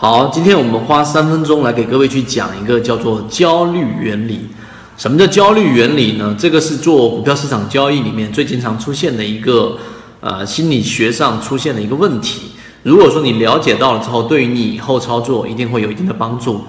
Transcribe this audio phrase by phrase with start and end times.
[0.00, 4.46] 好，今天我们花三分钟来给各位去讲一个叫做焦虑原理。
[4.96, 6.36] 什么叫焦虑原理呢？
[6.38, 9.76] 这个是做股票市场交易里面最经常出现的一个
[10.20, 12.52] 呃心理学上出现的一个问题。
[12.84, 16.60] 如果说你了解到了之后，对于你以后操作一定会有一定的帮助。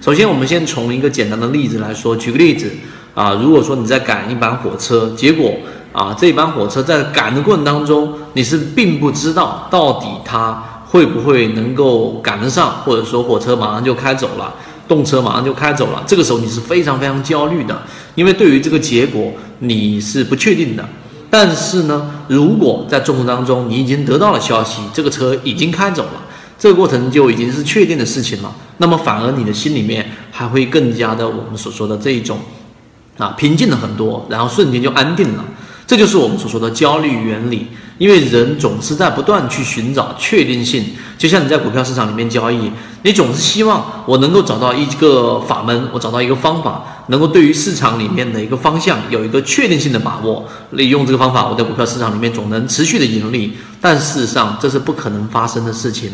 [0.00, 2.72] 首先，我们先从一个简单的例子来说，举个例子。
[3.12, 5.52] 啊，如果说你在赶一班火车，结果
[5.92, 10.64] 啊这一班火车在赶的过程当中，你是并不知道到底它。
[10.90, 14.54] 会不会能够赶得上，或者说火车马上就开走了，
[14.88, 16.02] 动车马上就开走了？
[16.06, 17.82] 这个时候你是非常非常焦虑的，
[18.14, 20.88] 因为对于这个结果你是不确定的。
[21.30, 26.22] 但是呢，如果在中途当中你已经得到了消息，这个车已经开走了，
[26.58, 32.38] 这个过程就已经是确定的事情了，那么反而你的心里面还会更加的我们所说的这一种
[33.18, 35.44] 啊平静了很多，然后瞬间就安定了。
[35.88, 37.66] 这就是我们所说的焦虑原理，
[37.96, 40.84] 因为人总是在不断去寻找确定性。
[41.16, 42.70] 就像你在股票市场里面交易，
[43.04, 50.46] 你总是希望我能够找到一个法门，我找到一个方法，能够对于市场里面的一个方向有一个确定性的把握。
[50.72, 53.56] 利用这个方法，我在股票市场里面总能持续的盈利。
[53.80, 56.10] 但事实上，这是不可能发生的事情。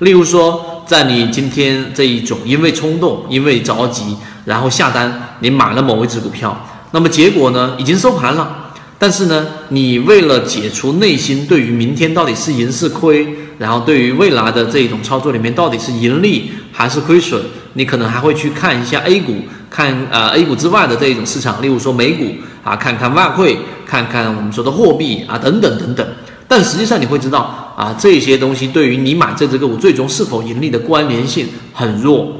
[0.00, 6.54] 例如说，在你今天这一种因为冲动、因为着急，然后下单，你买了某一只股票，
[6.90, 8.60] 那么结果呢，已经收盘了。
[8.98, 13.26] 但是呢，你为了解除内心对于明天到底是赢是亏，
[13.58, 17.42] 然后对于未来的这一种操作里面到底是盈利还是亏损，
[17.74, 19.34] 你可能还会去看一下 A 股，
[19.68, 26.06] 看呃 A 股之外的这一种市场，例如说美股啊，看看外汇，看看我们说的货币啊等等等等。
[26.46, 32.32] 但实际上你会知道啊，这些东西对于你买这只个股最终是否盈利的关联性很弱，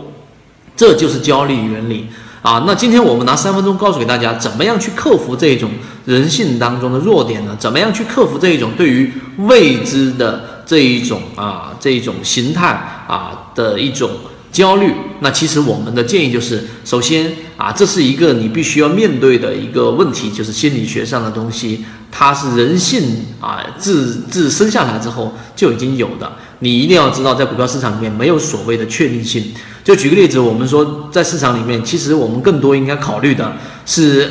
[0.77, 2.07] 这就是焦虑原理。
[2.45, 5.71] 啊，那今天我们拿三分钟告诉给大家，怎么样去克服这种
[6.05, 7.57] 人性当中的弱点呢？
[7.59, 12.67] 怎么样去克服这一种对于未知的这一种啊这一种形态
[13.09, 14.11] 啊的一种
[14.55, 14.95] 焦虑？
[15.19, 23.03] 那其实我们的建议就是，首先啊，这是一个你必须要面对的一个问题，就是心理学上的东西，它是人性
[23.41, 26.33] 啊自自生下来之后就已经有的。
[26.61, 29.45] 你一定要知道，在股票市场里面没有所谓的确定性。
[29.83, 34.31] 就举个例子，我们说在市场里面，其实我们更多应该考虑的是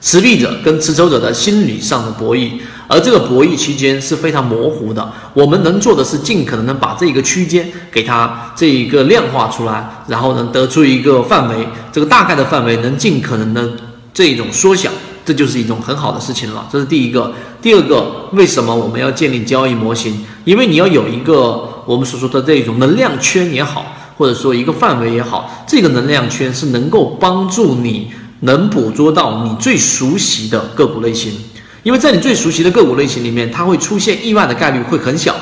[0.00, 2.52] 持币者跟持筹者的心理上的博弈，
[2.88, 5.12] 而这个博弈期间是非常模糊的。
[5.34, 13.70] 我们能做的是尽可能的把这个区间给它这一个量化出来，然后能得出一个范围，这个大概的范围能尽可能的
[14.14, 14.90] 这一种缩小，
[15.24, 16.66] 这就是一种很好的事情了。
[16.72, 17.32] 这是第一个。
[17.60, 20.24] 第二个，为什么我们要建立交易模型？
[20.44, 21.68] 因为你要有一个。
[21.86, 23.84] 我们所说的这种能量圈也好，
[24.16, 31.32] 或者说一个范围也好，这个能量圈是能够帮助你能捕捉到你最熟悉的个股类型，
[31.82, 35.34] 因为在你最熟悉的个股类型里面，它会出现意外的概率会很小。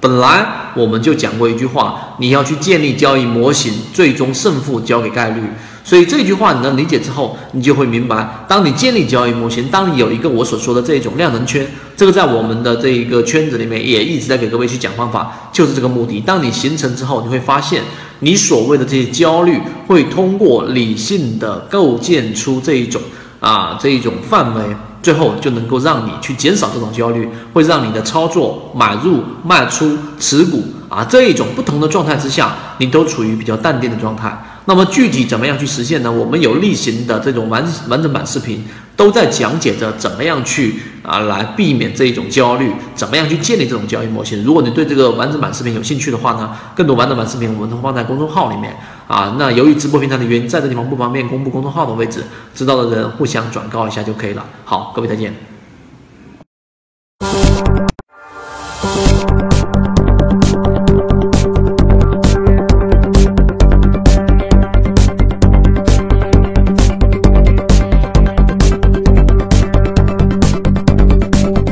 [0.00, 5.42] 本来我们就讲过一句话，你要去建立交易模型，最终胜负交给概率。
[5.82, 11.66] 所以这句话你能理解之后，你就会明白，当你建立交易模型，当你有一个我所说的这种量能圈，
[11.96, 16.20] 这个在我们的这一个圈子里面也一直在给各位去讲方法，就是这个目的。
[16.20, 17.82] 当你形成之后，你会发现，
[18.24, 23.00] 你所谓的这些焦虑会通过理性的构建出这一种
[23.38, 24.62] 啊这一种范围，
[25.02, 34.42] 最后就能够让你去减少这种焦虑，会让你的操作买入卖出持股啊这一种不同的状态之下，你都处于比较淡定的状态。
[34.66, 36.10] 那么具体怎么样去实现呢？
[36.10, 38.64] 我们有例行的这种完完整版视频，
[38.96, 44.42] 都在讲解着怎么样去啊来避免这一种焦虑，怎么样去建立这种交易模型。
[44.42, 48.74] 如果你对这个完整版视频有兴趣的话呢，更多完整版视频我们都放在公众号里面
[49.06, 49.36] 啊。
[49.38, 54.44] 那由于直播平台的原因，在这地方不方便公布公众号的位置，知道的人互相转告一下就可以了。
[54.64, 55.34] 好，各位再见。